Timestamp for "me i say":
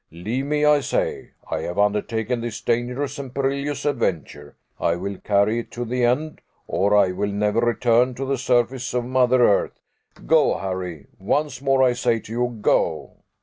0.47-1.29